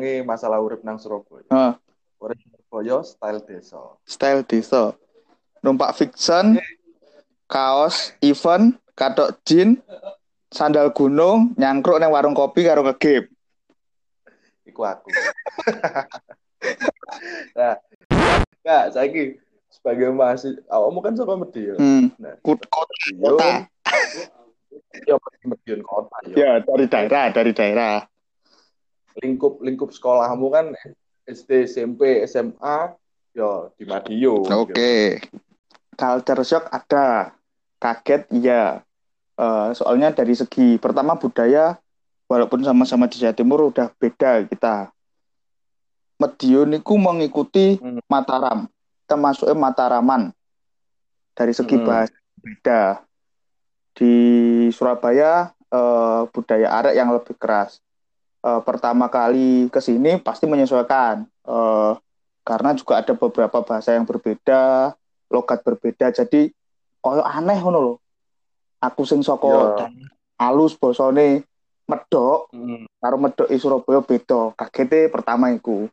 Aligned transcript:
ngomongin 0.00 0.24
masalah 0.24 0.58
urip 0.64 0.80
nang 0.80 0.96
Surabaya. 0.96 1.44
Heeh. 1.52 1.72
Urip 2.24 2.38
Surabaya 2.40 2.96
style 3.04 3.40
desa. 3.44 3.80
Style 4.08 4.42
desa. 4.48 4.96
Numpak 5.60 5.92
fiction, 5.92 6.56
kaos, 7.44 8.16
event, 8.24 8.80
katok 8.96 9.36
jin, 9.44 9.76
sandal 10.48 10.88
gunung, 10.96 11.52
nyangkruk 11.60 12.00
nang 12.00 12.16
warung 12.16 12.32
kopi 12.32 12.64
karo 12.64 12.80
ngegame. 12.80 13.28
Iku 14.64 14.80
aku. 14.88 15.12
nah, 17.58 17.76
Kak, 18.64 18.96
saiki 18.96 19.36
sebagai 19.68 20.12
mahasiswa, 20.16 20.64
awakmu 20.72 21.04
kan 21.04 21.12
saka 21.12 21.36
Medion. 21.36 21.76
Hmm. 21.76 22.06
Nah, 22.16 22.40
Kut- 22.40 22.64
kota. 22.72 22.88
Medion, 23.12 23.68
ya 25.04 25.16
Medion 25.44 25.80
kota. 25.84 26.16
Ya, 26.32 26.64
dari 26.64 26.86
daerah, 26.88 27.24
dari 27.36 27.52
daerah. 27.52 28.08
Lingkup 29.18 29.58
lingkup 29.58 29.90
sekolahmu 29.90 30.46
kan 30.54 30.70
SD, 31.26 31.66
SMP, 31.66 32.22
SMA, 32.26 32.94
ya 33.34 33.50
di 33.74 33.84
Madiun. 33.84 34.46
Oke. 34.46 35.18
Culture 35.94 36.44
shock 36.46 36.70
ada. 36.70 37.34
Kaget 37.80 38.28
iya. 38.30 38.84
Eh, 39.34 39.68
soalnya 39.72 40.12
dari 40.12 40.36
segi 40.36 40.76
pertama 40.76 41.16
budaya 41.16 41.74
walaupun 42.28 42.60
sama-sama 42.60 43.08
di 43.08 43.18
Jawa 43.18 43.34
Timur 43.34 43.72
udah 43.72 43.88
beda 43.96 44.44
kita. 44.46 44.92
Medion 46.20 46.76
itu 46.76 46.94
mengikuti 47.00 47.80
Hmm. 47.80 47.98
Mataram. 48.04 48.68
Kita 49.02 49.16
masuknya 49.16 49.56
Mataraman. 49.56 50.22
Dari 51.32 51.56
segi 51.56 51.80
Hmm. 51.80 51.86
bahasa 51.88 52.12
beda. 52.38 52.82
Di 53.96 54.14
Surabaya 54.70 55.50
eh, 55.70 56.22
budaya 56.34 56.68
arek 56.82 56.94
yang 56.98 57.14
lebih 57.14 57.38
keras. 57.38 57.78
Eh, 58.40 58.60
pertama 58.64 59.12
kali 59.12 59.68
ke 59.68 59.84
sini 59.84 60.16
pasti 60.16 60.48
menyesuaikan. 60.48 61.28
Eh, 61.28 61.92
karena 62.40 62.72
juga 62.72 63.04
ada 63.04 63.12
beberapa 63.12 63.60
bahasa 63.60 63.92
yang 63.92 64.08
berbeda, 64.08 64.96
logat 65.28 65.60
berbeda. 65.60 66.08
Jadi 66.08 66.48
koyo 67.04 67.20
aneh 67.20 67.60
ngono 67.60 67.78
lho. 67.78 67.94
Aku 68.80 69.04
sing 69.04 69.20
saka 69.20 69.76
daerah 69.76 69.92
halus 70.40 70.72
basane 70.72 71.44
medok 71.84 72.48
Hmm. 72.56 72.88
karo 72.96 73.20
medok 73.20 73.52
di 73.52 73.60
Surabaya 73.60 74.00
beda. 74.00 74.56
Kagete 74.56 75.12
pertama 75.12 75.52
iku. 75.52 75.84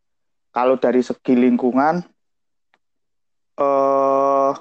Kalau 0.55 0.79
dari 0.79 1.03
segi 1.03 1.35
lingkungan 1.35 1.99
eh 3.59 4.51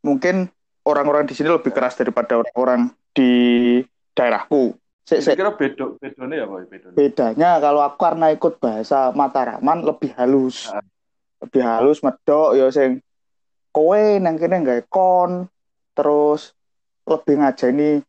mungkin 0.00 0.48
orang-orang 0.88 1.28
di 1.28 1.34
sini 1.36 1.52
lebih 1.52 1.74
keras 1.74 2.00
daripada 2.00 2.40
orang-orang 2.40 2.88
di 3.12 3.82
daerahku. 4.16 4.72
Sik, 5.06 5.22
sik. 5.22 5.34
Kira 5.38 5.54
bedo 5.54 5.94
bedone 6.02 6.34
ya, 6.34 6.46
Boy? 6.50 6.66
Bedone. 6.66 6.94
Bedanya 6.98 7.62
kalau 7.62 7.78
aku 7.86 7.98
karena 8.02 8.34
ikut 8.34 8.58
bahasa 8.58 9.14
Mataraman 9.14 9.86
lebih 9.86 10.10
halus. 10.18 10.66
Ah. 10.74 10.82
Lebih 11.46 11.62
halus 11.62 12.02
medok 12.02 12.58
ya 12.58 12.66
sing 12.74 12.98
kowe 13.70 14.02
nang 14.18 14.40
kene 14.40 14.64
nggawe 14.64 14.82
kon 14.88 15.52
terus 15.92 16.56
lebih 17.04 17.44
ngajeni 17.44 18.00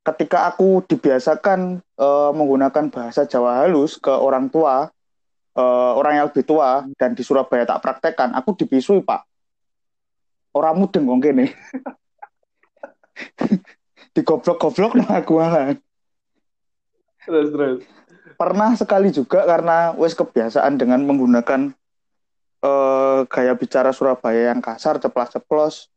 ketika 0.00 0.48
aku 0.48 0.80
dibiasakan 0.88 1.84
eh, 1.84 2.30
menggunakan 2.32 2.88
bahasa 2.88 3.28
Jawa 3.28 3.62
halus 3.62 4.00
ke 4.00 4.08
orang 4.08 4.48
tua 4.48 4.88
eh, 5.52 5.92
orang 5.92 6.24
yang 6.24 6.26
lebih 6.32 6.48
tua 6.48 6.88
dan 6.96 7.12
di 7.12 7.20
Surabaya 7.20 7.68
tak 7.68 7.84
praktekkan 7.84 8.32
aku 8.32 8.56
dibisui 8.56 9.04
Pak 9.04 9.28
orang 10.56 10.80
mudeng 10.80 11.04
wong 11.04 11.20
kene 11.20 11.52
digoblok-goblok 14.16 14.96
nang 14.96 15.10
aku 15.12 15.36
malah 15.36 15.76
Terus 17.24 17.48
terus. 17.50 17.78
pernah 18.34 18.74
sekali 18.74 19.14
juga 19.14 19.46
karena 19.46 19.94
wes 19.94 20.12
kebiasaan 20.12 20.74
dengan 20.76 21.00
menggunakan 21.06 21.70
eh, 22.64 23.20
gaya 23.28 23.52
bicara 23.54 23.94
Surabaya 23.94 24.52
yang 24.52 24.60
kasar, 24.60 24.98
ceplas-ceplos. 24.98 25.88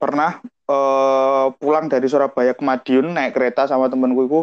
Pernah 0.00 0.42
eh, 0.44 1.46
pulang 1.58 1.86
dari 1.86 2.06
Surabaya 2.10 2.56
ke 2.56 2.62
Madiun 2.64 3.14
naik 3.14 3.36
kereta 3.36 3.68
sama 3.68 3.86
temenku 3.86 4.26
itu, 4.26 4.40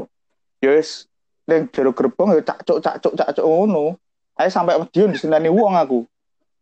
yes, 0.64 1.09
neng 1.50 1.68
jero 1.74 1.91
gerbong 1.91 2.38
ya 2.38 2.41
cakcuk 2.46 2.80
cakcuk 2.80 3.14
cakcuk 3.18 3.46
ngono. 3.46 3.97
Ayo 4.40 4.50
sampai 4.50 4.80
Madiun 4.80 5.12
disenani 5.12 5.52
wong 5.52 5.75
aku. 5.75 6.00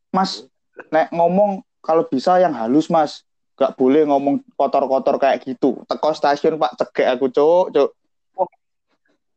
Mas, 0.10 0.48
nek 0.90 1.14
ngomong 1.14 1.62
kalau 1.86 2.04
bisa 2.08 2.42
yang 2.42 2.56
halus 2.58 2.90
mas, 2.90 3.24
gak 3.60 3.76
boleh 3.76 4.08
ngomong 4.08 4.42
kotor-kotor 4.56 5.20
kayak 5.20 5.44
gitu. 5.44 5.84
Teko 5.86 6.16
stasiun 6.16 6.56
pak 6.58 6.80
cegek 6.80 7.08
aku 7.20 7.28
cuk, 7.30 7.66
cuk. 7.76 7.90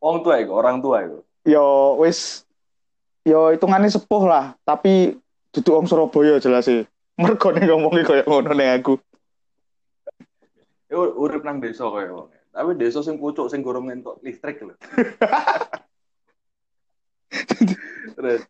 Wong 0.03 0.27
tua 0.27 0.43
iku, 0.43 0.59
orang 0.59 0.83
tua 0.83 1.07
iku. 1.07 1.23
yo 1.43 1.99
wis 1.99 2.47
yo 3.27 3.51
hitungannya 3.51 3.91
sepuh 3.91 4.27
lah 4.27 4.55
tapi 4.63 5.19
duduk 5.51 5.75
wong 5.75 5.87
Surabaya 5.91 6.39
jelas 6.39 6.71
sih 6.71 6.87
mergo 7.19 7.51
nih 7.51 7.67
ngomongnya 7.67 8.07
kayak 8.07 8.27
ngono 8.31 8.55
nih 8.55 8.79
aku 8.79 8.95
Iku 10.93 11.03
urip 11.25 11.41
nang 11.41 11.57
desa 11.57 11.89
kaya 11.89 12.13
wong. 12.13 12.29
Tapi 12.53 12.77
desa 12.77 13.01
sing 13.01 13.17
pucuk 13.17 13.49
sing 13.49 13.65
gorong 13.65 13.89
entuk 13.89 14.21
listrik 14.21 14.61
lho. 14.61 14.77
Terus 18.13 18.45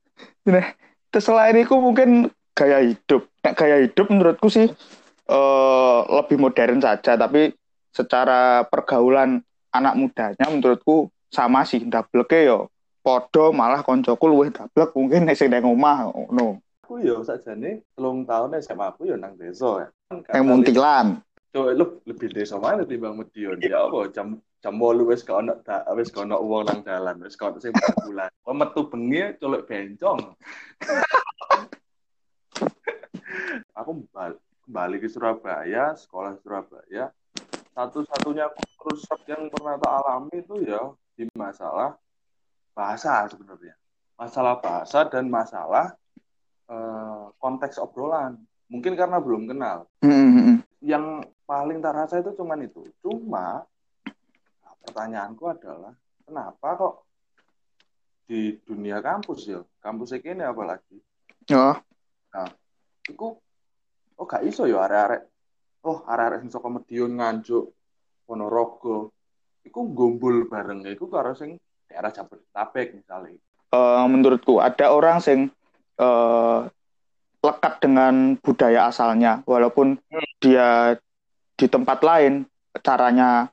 terus 1.14 1.22
selain 1.22 1.54
itu 1.54 1.70
mungkin 1.78 2.26
gaya 2.50 2.82
hidup 2.82 3.30
Nek 3.46 3.54
gaya 3.54 3.86
hidup 3.86 4.10
menurutku 4.10 4.50
sih 4.50 4.66
eh, 5.30 6.00
lebih 6.10 6.34
modern 6.34 6.82
saja 6.82 7.14
tapi 7.14 7.54
secara 7.94 8.66
pergaulan 8.66 9.38
anak 9.70 9.94
mudanya 9.94 10.50
menurutku 10.50 11.14
sama 11.32 11.64
sih 11.64 11.80
ndableke 11.80 12.44
yo 12.44 12.68
podo 13.00 13.50
malah 13.50 13.80
koncoku 13.80 14.28
luwih 14.28 14.52
dablek 14.52 14.92
mungkin 14.92 15.24
nek 15.24 15.40
sing 15.40 15.48
nang 15.48 15.64
omah 15.64 16.12
ngono 16.12 16.60
aku 16.84 17.00
yo 17.00 17.24
sakjane 17.24 17.80
telung 17.96 18.28
tahun 18.28 18.60
SMA 18.60 18.92
aku 18.92 19.08
yo 19.08 19.16
nang 19.16 19.40
desa 19.40 19.88
ya. 19.88 20.16
yang 20.36 20.44
muntilan 20.44 21.24
Coba 21.52 21.76
lu 21.76 22.00
lebih 22.08 22.32
desa 22.32 22.56
mana 22.56 22.80
timbang 22.88 23.12
Medion 23.12 23.60
ya 23.60 23.84
apa 23.84 24.08
jam 24.08 24.40
jam 24.64 24.80
8 24.80 25.04
wis 25.04 25.20
gak 25.20 25.44
ono 25.44 25.52
da- 25.60 25.84
wis 25.92 26.08
gak 26.08 26.24
ono 26.24 26.40
wong 26.40 26.64
nang 26.64 26.80
dalan 26.80 27.20
wis 27.20 27.36
gak 27.36 27.52
ono 27.52 27.60
sing 27.60 27.76
bulan. 27.76 28.32
Kok 28.44 28.56
metu 28.56 28.80
bengi 28.88 29.36
colok 29.36 29.68
bencong. 29.68 30.32
aku 33.76 33.90
bal- 34.16 34.40
kembali 34.64 34.96
ke 34.96 35.12
Surabaya, 35.12 35.92
sekolah 35.92 36.40
Surabaya. 36.40 37.12
Satu-satunya 37.76 38.48
kultur 38.56 38.96
shock 38.96 39.20
yang 39.28 39.52
pernah 39.52 39.76
tak 39.76 39.92
alami 39.92 40.40
itu 40.40 40.56
ya 40.64 40.88
di 41.16 41.28
masalah 41.36 41.96
bahasa 42.72 43.28
sebenarnya. 43.28 43.74
Masalah 44.16 44.60
bahasa 44.62 45.08
dan 45.08 45.28
masalah 45.28 45.96
eh, 46.70 47.24
konteks 47.36 47.80
obrolan. 47.80 48.38
Mungkin 48.72 48.96
karena 48.96 49.20
belum 49.20 49.44
kenal 49.52 49.84
Hmm, 50.00 50.08
hmm, 50.08 50.42
hmm. 50.48 50.58
yang 50.80 51.20
paling 51.44 51.84
tak 51.84 51.92
rasa 51.92 52.24
itu 52.24 52.32
cuman 52.32 52.64
itu. 52.64 52.88
Cuma 53.04 53.60
nah, 54.64 54.74
pertanyaanku 54.88 55.44
adalah 55.52 55.92
kenapa 56.24 56.68
kok 56.80 56.94
di 58.24 58.56
dunia 58.64 59.04
kampus 59.04 59.44
ya, 59.44 59.60
kampus 59.84 60.16
ini 60.16 60.40
apalagi, 60.40 60.96
oh 61.52 61.76
itu 63.04 63.26
oh 64.16 64.24
gak 64.24 64.46
iso 64.46 64.64
ya 64.64 64.88
arek-arek, 64.88 65.22
oh 65.84 66.00
arek-arek 66.06 66.38
sing 66.40 66.50
saka 66.54 66.70
Medion 66.72 67.18
nganjuk 67.18 67.66
Ponorogo, 68.24 69.12
iku 69.66 69.90
gombol 69.94 70.46
bareng 70.50 70.86
iku 70.90 71.06
karo 71.08 71.32
sing 71.34 71.58
daerah 71.86 72.10
Jabodetabek 72.10 72.98
misalnya. 72.98 73.38
eh, 73.72 74.04
menurutku 74.08 74.60
ada 74.60 74.92
orang 74.92 75.18
sing 75.22 75.48
eh, 75.96 76.60
lekat 77.42 77.74
dengan 77.82 78.38
budaya 78.38 78.86
asalnya 78.86 79.42
walaupun 79.48 79.98
dia 80.38 80.94
di 81.58 81.66
tempat 81.66 82.04
lain 82.06 82.46
caranya 82.80 83.50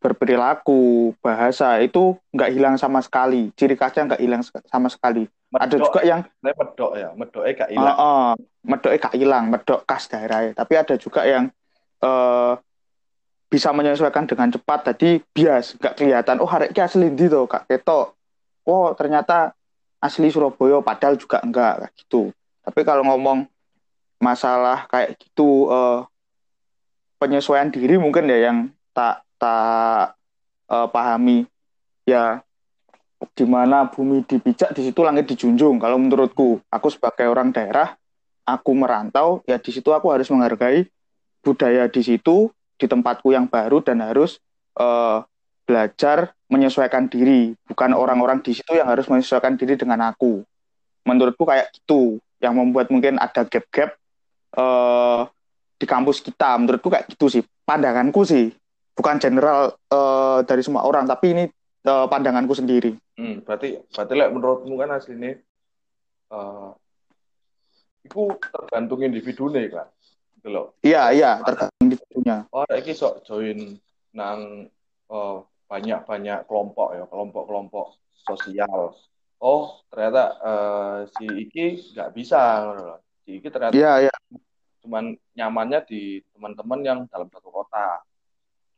berperilaku 0.00 1.12
bahasa 1.20 1.76
itu 1.84 2.16
nggak 2.32 2.50
hilang 2.56 2.76
sama 2.80 3.04
sekali. 3.04 3.52
Ciri 3.52 3.76
khasnya 3.76 4.16
nggak 4.16 4.22
hilang 4.24 4.42
sama 4.42 4.88
sekali. 4.88 5.28
Ada 5.50 5.76
Medok, 5.76 5.86
juga 5.90 6.00
yang 6.06 6.20
medok 6.46 6.92
ya, 6.94 7.08
medoknya 7.10 7.52
gak 7.58 7.70
eh, 7.70 7.74
hilang. 7.74 7.96
eh, 7.98 8.32
medoknya 8.62 8.98
gak 9.02 9.16
hilang 9.18 9.44
medok 9.50 9.80
khas 9.82 10.06
daerahnya 10.06 10.54
tapi 10.54 10.72
ada 10.78 10.94
juga 10.94 11.26
yang 11.26 11.50
eh, 12.00 12.39
bisa 13.60 13.76
menyesuaikan 13.76 14.24
dengan 14.24 14.48
cepat. 14.48 14.88
Tadi 14.88 15.20
bias 15.36 15.76
nggak 15.76 16.00
kelihatan. 16.00 16.40
Oh 16.40 16.48
hari 16.48 16.72
ini 16.72 16.80
asli 16.80 17.12
ndi 17.12 17.28
tuh 17.28 17.44
kak 17.44 17.68
ketok. 17.68 18.16
Oh 18.64 18.88
ternyata 18.96 19.52
asli 20.00 20.32
Surabaya 20.32 20.80
padahal 20.80 21.20
juga 21.20 21.44
enggak 21.44 21.84
kayak 21.84 21.92
gitu. 22.00 22.32
Tapi 22.64 22.80
kalau 22.88 23.04
ngomong 23.04 23.44
masalah 24.16 24.88
kayak 24.88 25.20
gitu 25.20 25.68
eh, 25.68 26.00
penyesuaian 27.20 27.68
diri 27.68 28.00
mungkin 28.00 28.32
ya 28.32 28.48
yang 28.48 28.72
tak 28.96 29.28
tak 29.36 30.16
eh, 30.72 30.88
pahami. 30.88 31.44
Ya 32.08 32.40
di 33.36 33.44
mana 33.44 33.84
bumi 33.84 34.24
dipijak 34.24 34.72
di 34.72 34.88
situ 34.88 35.04
langit 35.04 35.28
dijunjung. 35.28 35.76
Kalau 35.76 36.00
menurutku 36.00 36.64
aku 36.72 36.88
sebagai 36.88 37.28
orang 37.28 37.52
daerah 37.52 37.92
aku 38.48 38.72
merantau 38.72 39.44
ya 39.44 39.60
di 39.60 39.68
situ 39.68 39.92
aku 39.92 40.08
harus 40.08 40.32
menghargai 40.32 40.88
budaya 41.44 41.84
di 41.92 42.00
situ 42.00 42.48
di 42.80 42.88
tempatku 42.88 43.28
yang 43.36 43.44
baru 43.44 43.84
dan 43.84 44.00
harus 44.00 44.40
eh, 44.80 45.18
belajar 45.68 46.34
menyesuaikan 46.50 47.06
diri. 47.06 47.54
Bukan 47.68 47.94
orang-orang 47.94 48.42
di 48.42 48.58
situ 48.58 48.74
yang 48.74 48.90
harus 48.90 49.06
menyesuaikan 49.06 49.54
diri 49.54 49.78
dengan 49.78 50.10
aku. 50.10 50.42
Menurutku 51.06 51.46
kayak 51.46 51.70
gitu 51.70 52.18
yang 52.42 52.58
membuat 52.58 52.90
mungkin 52.90 53.22
ada 53.22 53.46
gap-gap 53.46 53.94
uh, 54.58 55.30
di 55.78 55.86
kampus 55.86 56.26
kita. 56.26 56.58
Menurutku 56.58 56.90
kayak 56.90 57.06
gitu 57.14 57.30
sih 57.30 57.42
pandanganku 57.62 58.26
sih. 58.26 58.50
Bukan 58.98 59.22
general 59.22 59.78
uh, 59.94 60.42
dari 60.42 60.60
semua 60.66 60.82
orang 60.82 61.06
tapi 61.06 61.38
ini 61.38 61.44
uh, 61.86 62.10
pandanganku 62.10 62.52
sendiri. 62.58 62.98
Hmm, 63.14 63.46
berarti 63.46 63.78
berarti 63.94 64.12
like, 64.18 64.32
menurutmu 64.34 64.74
kan 64.74 64.90
aslinya 64.98 65.38
uh, 66.34 66.74
itu 68.00 68.32
tergantung 68.42 69.00
individu 69.04 69.52
nih 69.52 69.68
kan 69.68 69.86
gitu 70.40 70.72
iya 70.80 71.12
iya 71.12 71.36
tergantung 71.44 72.00
individunya 72.20 72.36
oh 72.52 72.64
ini 72.68 72.92
sok 72.92 73.24
join 73.24 73.58
nang 74.12 74.68
uh, 75.08 75.36
banyak-banyak 75.70 76.44
kelompok 76.50 76.98
ya 76.98 77.04
kelompok-kelompok 77.06 77.94
sosial. 78.26 78.98
Oh 79.40 79.80
ternyata 79.88 80.36
uh, 80.42 80.98
si 81.16 81.24
Iki 81.48 81.94
nggak 81.96 82.10
bisa 82.12 82.40
si 83.24 83.40
Iki 83.40 83.48
ternyata 83.48 83.74
iya 83.78 84.10
iya. 84.10 84.14
cuman 84.82 85.14
nyamannya 85.36 85.80
di 85.86 86.20
teman-teman 86.34 86.80
yang 86.82 86.98
dalam 87.08 87.30
satu 87.30 87.48
kota. 87.48 88.02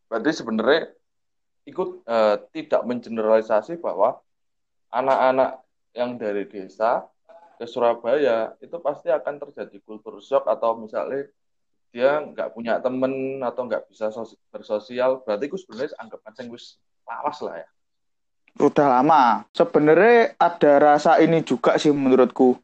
Berarti 0.07 0.31
sebenarnya 0.37 0.93
ikut 1.65 2.05
uh, 2.05 2.37
tidak 2.53 2.83
mengeneralisasi 2.85 3.81
bahwa 3.81 4.21
anak-anak 4.93 5.65
yang 5.97 6.21
dari 6.21 6.45
desa 6.45 7.09
ke 7.57 7.65
Surabaya 7.65 8.53
itu 8.61 8.77
pasti 8.83 9.09
akan 9.09 9.41
terjadi 9.49 9.79
kultur 9.87 10.21
shock 10.21 10.45
atau 10.45 10.77
misalnya 10.77 11.31
dia 11.93 12.25
nggak 12.25 12.57
punya 12.57 12.81
temen 12.81 13.39
atau 13.45 13.69
nggak 13.69 13.93
bisa 13.93 14.09
bersosial 14.49 15.21
berarti 15.23 15.45
itu 15.45 15.61
sebenarnya 15.61 15.93
anggap 16.01 16.25
aja 16.25 16.43
wis 16.49 16.81
lawas 17.05 17.39
lah 17.45 17.61
ya. 17.61 17.69
Udah 18.61 19.01
lama. 19.01 19.45
Sebenarnya 19.53 20.37
ada 20.37 20.73
rasa 20.81 21.21
ini 21.21 21.41
juga 21.45 21.77
sih 21.81 21.93
menurutku. 21.93 22.57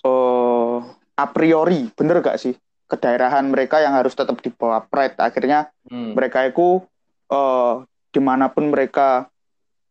Uh, 0.00 0.80
a 1.16 1.28
priori 1.28 1.92
bener 1.92 2.24
gak 2.24 2.40
sih? 2.40 2.56
Kedaerahan 2.88 3.46
mereka 3.48 3.84
yang 3.84 3.94
harus 3.96 4.16
tetap 4.16 4.40
di 4.40 4.48
bawah 4.52 4.84
pride. 4.84 5.16
Akhirnya 5.16 5.68
hmm. 5.88 6.16
mereka 6.16 6.44
itu 6.48 6.84
uh, 7.32 7.84
di 8.10 8.20
mana 8.20 8.50
pun 8.52 8.68
mereka 8.68 9.30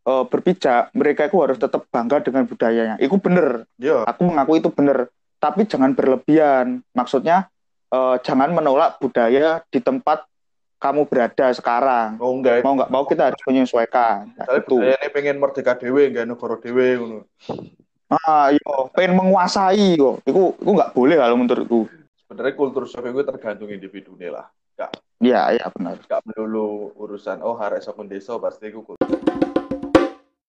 uh, 0.06 0.26
berpijak 0.28 0.92
mereka 0.94 1.30
itu 1.30 1.38
harus 1.42 1.58
tetap 1.58 1.86
bangga 1.90 2.22
dengan 2.22 2.46
budayanya. 2.46 2.96
Itu 3.02 3.18
bener. 3.18 3.66
Yeah. 3.82 4.06
aku 4.06 4.22
mengaku 4.26 4.62
itu 4.62 4.70
bener. 4.70 5.10
Tapi 5.40 5.66
jangan 5.66 5.96
berlebihan. 5.96 6.84
Maksudnya 6.94 7.50
uh, 7.94 8.16
jangan 8.22 8.50
menolak 8.54 8.98
budaya 8.98 9.62
di 9.70 9.80
tempat 9.82 10.26
kamu 10.80 11.06
berada 11.12 11.52
sekarang 11.52 12.16
oh, 12.24 12.34
enggak. 12.40 12.64
mau 12.64 12.74
nggak 12.80 12.92
mau 12.92 13.04
kita 13.04 13.34
harus 13.34 13.42
menyesuaikan 13.44 14.32
nah, 14.34 14.48
itu 14.56 14.80
ini 14.80 15.08
pengen 15.12 15.38
merdeka 15.38 15.76
dewe 15.76 16.08
enggak 16.08 16.26
negara 16.30 16.56
dewe 16.62 16.88
ah 18.10 18.50
yo 18.50 18.90
pengen 18.96 19.20
menguasai 19.20 20.00
kok 20.00 20.24
itu 20.24 20.56
itu 20.56 20.72
nggak 20.72 20.94
boleh 20.96 21.16
kalau 21.20 21.36
menurutku 21.36 21.82
sebenarnya 22.30 22.54
kultur 22.54 22.86
shock 22.86 23.10
itu 23.10 23.26
tergantung 23.26 23.74
individu 23.74 24.14
nih 24.14 24.30
lah. 24.30 24.46
Iya, 25.20 25.52
iya 25.52 25.66
benar. 25.76 26.00
Gak 26.08 26.24
melulu 26.30 26.96
urusan, 26.96 27.44
oh 27.44 27.58
hari 27.58 27.84
sokun 27.84 28.08
desa 28.08 28.40
pasti 28.40 28.72
itu 28.72 28.86
kultur. 28.86 29.19